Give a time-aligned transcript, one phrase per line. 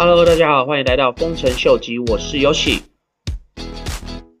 [0.00, 2.82] Hello，大家好，欢迎来到丰臣秀吉，我是 Yoshi。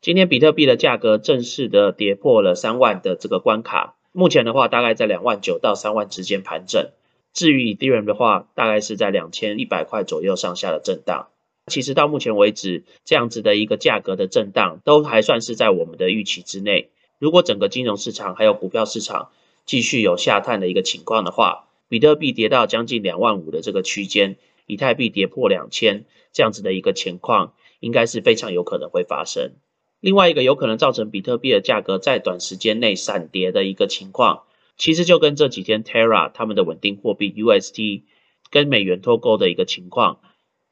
[0.00, 6.88] 今天比特币的价格正式的跌破了三万的这个关卡，目前的话大概在两万九到三万之间盘整。
[7.34, 11.28] 至于以太坊的话，大概是在两千一百块左右上下的震荡。
[11.66, 16.88] 其实到目前为止，这样子的一个价格的震荡都还算是在我们的预期之内。
[17.18, 19.28] 如果整个金融市场还有股票市场
[19.66, 29.52] 继续有下探的一个情况的话，比特币跌到将近两万五的这个区间，以太币跌破两千这样子的一个情况，应该是非常有可能会发生。
[30.00, 34.42] 另外一个有可能造成比特币的价格在短时间内闪跌的一个情况，
[34.76, 38.02] 其实就跟这几天 Terra 他们的稳定货币 UST
[38.50, 40.20] 跟美元脱钩的一个情况。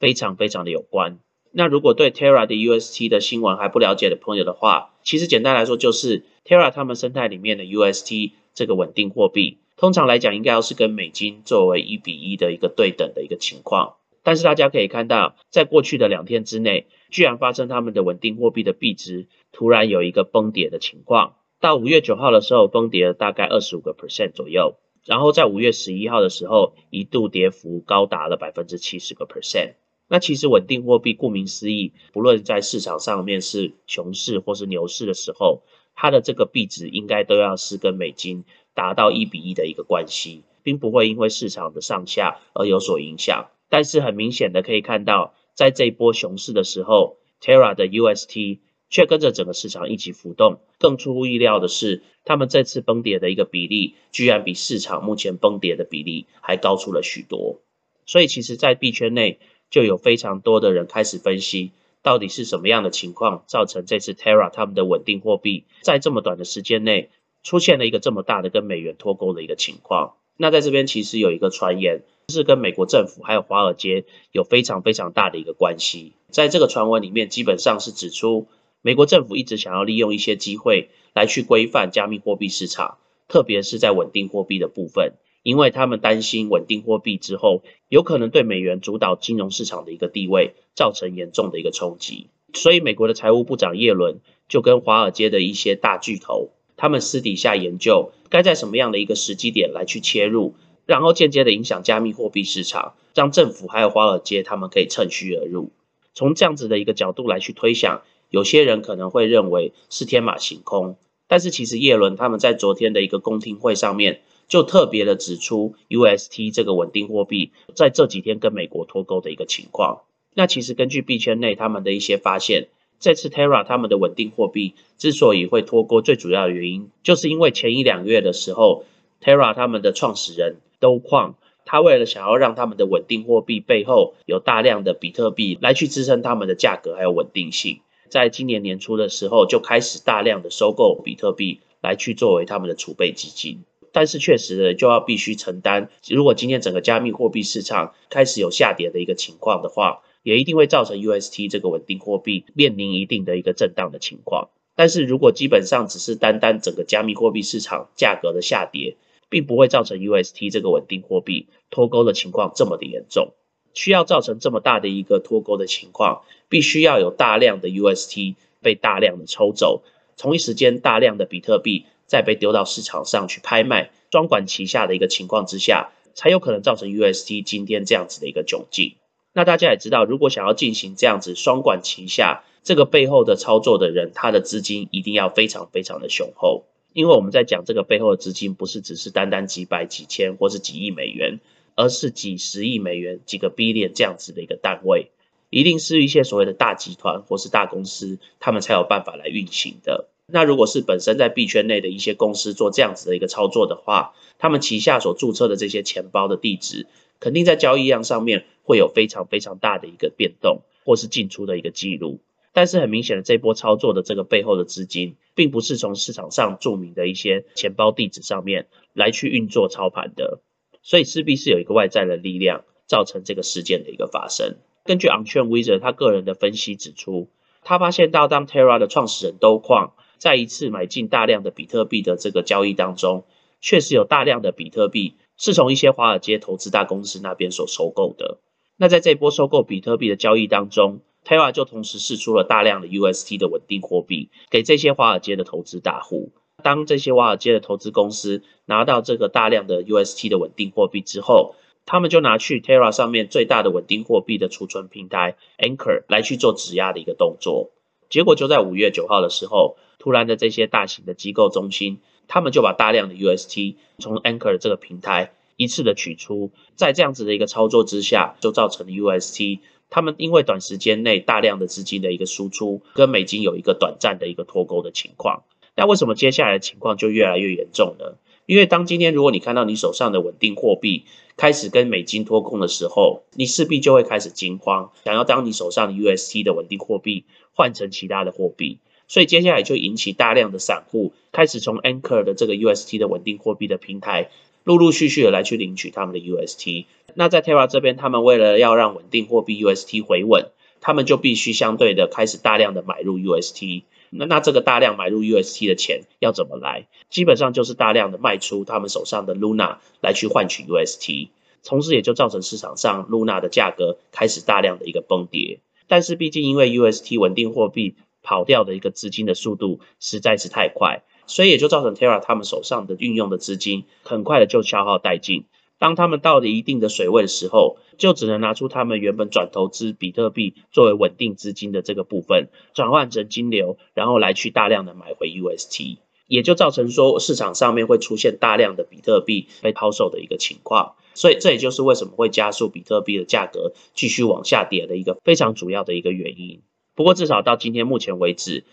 [0.01, 1.19] 非常非常的有关。
[1.53, 13.97] 那如果对 Terra 的 UST 的新闻还不了解的朋友的话，其实简单来说就是 Terra 他们生态里面的 UST 这个稳定货币，通常来讲应该要是跟美金作为一比一的一个对等的一个情况。
[14.23, 21.37] 但是大家可以看到，在过去的两天之内，居然发生他们的稳定货币的币值突然有一个崩跌的情况。
[21.61, 24.75] 到五月九号的时候，崩跌了大概二十五个 percent 左右。
[25.07, 29.77] 然后在五月十一号的时候，一度跌幅高达了百分之七十个 percent。
[30.09, 35.63] 那其实稳定货币顾名思义，不论在市场上面是熊市或是牛市的时候，
[35.95, 38.45] 它的这个币值应该都要是跟美金
[38.81, 43.51] 达到一比一的一个关系，并不会因为市场的上下而有所影响。
[43.69, 50.61] 但是很明显的可以看到，在这一波熊市的时候，Terra 的 UST 却跟着整个市场一起浮动。
[50.79, 57.61] 更出乎意料的是，他们这次崩跌的一个比例，居然比市场目前崩跌的比例还高出了许多。
[58.07, 67.11] 所以其实，在币圈内，就有非常多的人开始分析，到底是什么样的情况造成这次 Terra 他们的稳定货币在这么短的时间内
[67.43, 70.15] 出现了一个这么大的跟美元脱钩的一个情况。
[70.37, 76.15] 那在这边其实有一个传言，是跟美国政府还有华尔街有非常非常大的一个关系。
[76.31, 78.49] 在这个传闻里面，基本上是指出
[78.83, 82.99] 美国政府一直想要利用一些机会来去规范加密货币市场，
[83.29, 85.15] 特别是在稳定货币的部分。
[85.43, 94.21] 因为他们担心稳定货币之后有可能对美元主导金融市场的一个地位造成严重的一个冲击，所以美国的财务部长耶伦
[94.51, 100.55] 就跟华尔街的一些大巨头，他们私底下研究该在什么样的一个时机点来去切入，
[100.87, 105.73] 然后间接的影响加密货币市场，让政府还有华尔街他们可以趁虚而入。
[106.15, 110.97] 从这样子的一个角度来去推想，有些人可能会认为是天马行空，
[111.29, 114.23] 但是其实耶伦他们在昨天的一个公听会上面。
[114.49, 120.01] 就特别的指出，UST 这个稳定货币在这几天跟美国脱钩的一个情况。
[120.35, 122.67] 那其实根据币圈内他们的一些发现，
[123.01, 128.85] 这次 Terra 他们的稳定货币之所以会脱钩，最主要的原因就是因为前一两个月的时候
[129.23, 131.35] ，Terra 他们的创始人都矿，
[131.65, 137.81] 他为了想要让他们的稳定货币背后有大量的比特币来去支撑他们的价格还有稳定性，
[138.11, 143.65] 在今年年初的时候就开始大量的收购比特币来去作为他们的储备基金。
[143.93, 154.51] 但是确实就要必须承担，如果今天整个加密货币市场开始有下跌的一个情况的话，也一定会造成 UST 这个稳定货币面临一定的一个震荡的情况。
[154.75, 158.97] 但是如果基本上只是单单整个加密货币市场价格的下跌，
[159.29, 163.35] 并不会造成 UST 这个稳定货币脱钩的情况这么的严重。
[163.75, 169.83] 需要造成这么大的一个脱钩的情况，必须要有大量的 UST 被大量的抽走，
[170.17, 171.87] 同一时间大量的比特币。
[172.07, 178.97] 再被丢到市场上去拍卖，双管齐下的一个情况之下，才有可能造成 UST 今天这样子的一个窘境。
[179.33, 186.65] 那大家也知道，如果想要进行这样子双管齐下，这个背后的操作的人，他的资金一定要非常非常的雄厚。
[186.93, 191.39] 因为我们在讲这个背后的资金，不是只是单单几百、几千或是几亿美元，
[191.77, 195.13] 而是几十亿美元、几个 billion 这样子的一个单位，
[195.49, 200.09] 一定是一些所谓的大集团或是大公司，他们才有办法来运行的。
[200.27, 206.87] 那如果是本身在币圈内的一些公司做这样子的一个操作的话，他们旗下所注册的这些钱包的地址，
[207.21, 212.21] 肯定在交易量上面会有非常非常大的一个变动，或是进出的一个记录。
[212.53, 220.41] 但是很明显的，这波操作的这个背后的资金，并不是从市场上著名的一些钱包地址上面来去运作操盘的，
[220.83, 224.57] 所以势必是有一个外在的力量造成这个事件的一个发生。
[224.85, 227.29] 根据 Onchain Wizard 他个人的分析指出，
[227.63, 229.93] 他发现到当 Terra 的创始人都矿。
[230.19, 233.25] 再一次买进大量的比特币的这个交易当中，
[233.63, 238.39] 确实有大量的比特币是从一些华尔街投资大公司那边所收购的。
[238.77, 246.31] 那在这波收购比特币的交易当中，Terra 就同时释出了大量的 UST 的稳定货币给这些华尔街的投资大户。
[246.63, 251.55] 当这些华尔街的投资公司拿到这个大量的 UST 的稳定货币之后，
[251.87, 257.71] 他们就拿去 Terra 上面最大的稳定货币的储存平台 Anchor 来去做质押的一个动作。
[258.11, 262.01] 结果就在五月九号的时候，突然的这些大型的机构中心，
[262.33, 269.59] 他们就把大量的 UST 从 Anchor 这个平台一次的取出，在这样子的一个操作之下，就造成了 UST
[269.91, 275.43] 他们因为短时间内大量的资金的一个输出，跟美金有一个短暂的一个脱钩的情况。
[275.75, 278.15] 那为什么接下来的情况就越来越严重呢？
[278.47, 281.05] 因为当今天如果你看到你手上的稳定货币
[281.37, 287.25] 开始跟美金脱空的时候，你势必就会开始惊慌，想要将你手上的 UST 的稳定货币
[287.55, 288.79] 换成其他的货币，
[289.11, 294.31] 所以接下来就引起大量的散户开始从 Anchor 的这个 UST 的稳定货币的平台
[294.63, 296.85] 陆陆续续的来去领取他们的 UST。
[297.15, 303.83] 那在 Terra 这边，他们为了要让稳定货币 UST 回稳，他们就必须相对的开始大量的买入 UST。
[304.11, 306.87] 那那这个大量买入 UST 的钱要怎么来？
[307.09, 311.31] 基本上就是大量的卖出他们手上的 Luna 来去换取 UST，
[311.65, 315.59] 同时也就造成市场上 Luna 的价格开始大量的一个崩跌。
[315.89, 325.47] 但是毕竟因为 UST 稳定货币跑掉的一个资金的速度实在是太快，所以也就造成 Terra 他们手上的运用的资金很快的就消耗殆尽。
[325.79, 335.97] 当他们到了一定的水位的时候，就只能拿出他们原本转投资比特币作为稳定资金的这个部分，转换成金流，然后来去大量的买回 UST，
[336.27, 340.97] 也就造成说市场上面会出现大量的比特币被抛售的一个情况。
[341.15, 346.61] 所以这也就是为什么会加速比特币的价格继续往下跌的一个非常主要的一个原因。
[346.95, 348.65] 不过至少到今天目前为止，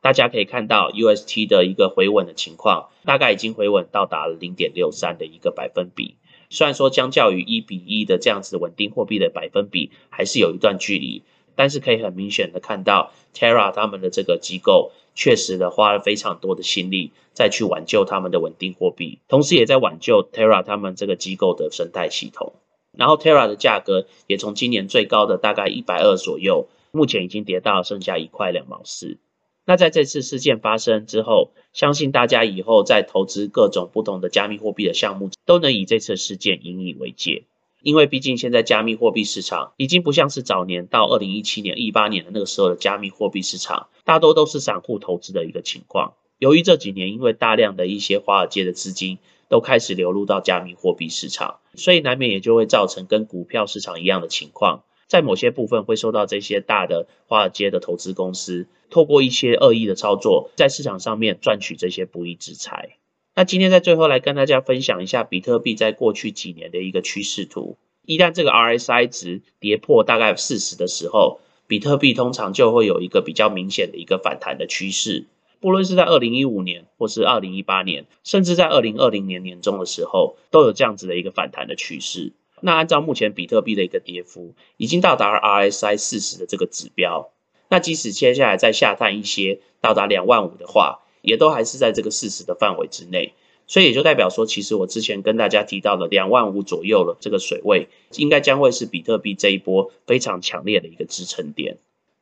[0.00, 6.16] 大家可以看到 UST 的一个回稳的情况，大概已经回稳到达了零点六三的一个百分比。
[6.50, 11.22] 虽然说相较于一比一的这样子稳定货币的百分比还是有一段距离，
[11.54, 22.52] 但是可以很明显的看到 Terra 他们的这个机构确实的花了非常多的心力再去挽救他们的稳定货币，同时也在挽救 Terra 他们这个机构的生态系统。
[22.96, 29.18] 然后 Terra 的价格也从今年最高的大概一百二左右，目前已经跌到剩下一块两毛四。
[29.64, 37.44] 那在这次事件发生之后，相信大家以后在投资各种不同的加密货币的项目，都能以这次事件引以为戒。
[37.80, 46.14] 因为毕竟现在加密货币市场已经不像是早年到二零一七年、一八年的那个时候的加密货币市场，大多都是散户投资的一个情况。
[46.38, 49.18] 由于这几年因为大量的一些华尔街的资金
[49.48, 54.82] 都开始流入到加密货币市场，所以难免也就会造成跟股票市场一样的情况。
[55.12, 62.96] 在某些部分会受到这些大的华尔街的投资公司透过一些恶意的操作，在市场上面赚取这些不义之财。
[63.34, 67.76] 那今天在最后来跟大家分享一下比特币在过去几年的一个趋势图。
[68.06, 75.26] 一旦这个 RSI 值跌破大概四十的时候，比特币通常就会有一个比较明显的一个反弹的趋势。
[75.60, 82.32] 不论是在二零一五年，或是二零一八年，甚至在二零二零年年中的时候，都有这样子的一个反弹的趋势。
[82.62, 87.30] 那按照目前比特币的一个跌幅，已经到达了 RSI 四十的这个指标。
[87.68, 93.34] 那即使接下来再下探一些，到达两万五的话，也都还是在这个四十的范围之内。
[93.66, 101.78] 所以也就代表说，其实我之前跟大家提到的两万五左右的这个水位，应该将会是比特币这一波非常强烈的一个支撑点。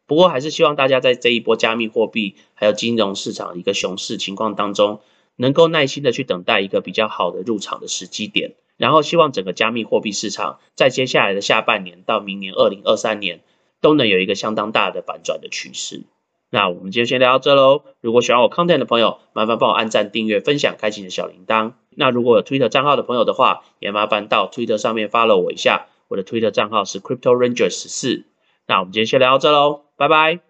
[0.07, 5.01] 不过还是希望大家在这一波加密货币还有金融市场一个熊市情况当中，
[5.37, 8.53] 能够耐心的去等待一个比较好的入场的时机点。
[8.81, 13.43] 然后希望整个加密货币市场在接下来的下半年到明年二零二三年
[13.83, 16.05] 都能有一个相当大的反转的趋势。
[16.49, 17.83] 那我们今天先聊到这喽。
[18.01, 21.75] 如果喜欢我 content 的朋友，麻烦帮我按赞、订阅、分享、开启你的小铃铛。
[21.91, 25.89] 那如果有 Twitter 账号的朋友的话，也麻烦到 Twitter 上面 follow 我一下。
[26.09, 28.25] 我的 Twitter 账号是 Crypto Ranger 十四。
[28.67, 30.50] 那我们今天先聊到这喽，拜拜。